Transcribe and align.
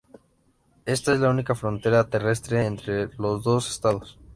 Esta 0.87 1.13
es 1.13 1.19
la 1.19 1.29
única 1.29 1.53
frontera 1.53 2.09
terrestre 2.09 2.65
entre 2.65 3.11
los 3.19 3.43
dos 3.43 3.69
Estados. 3.69 4.17